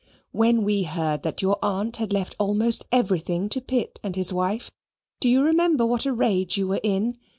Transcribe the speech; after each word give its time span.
When 0.31 0.63
we 0.63 0.81
heard 0.81 1.21
that 1.21 1.43
your 1.43 1.59
aunt 1.61 1.97
had 1.97 2.11
left 2.11 2.35
almost 2.39 2.87
everything 2.91 3.49
to 3.49 3.61
Pitt 3.61 3.99
and 4.01 4.15
his 4.15 4.33
wife, 4.33 4.71
do 5.19 5.29
you 5.29 5.43
remember 5.43 5.85
what 5.85 6.07
a 6.07 6.11
rage 6.11 6.57
you 6.57 6.67
were 6.67 6.79
in? 6.81 7.19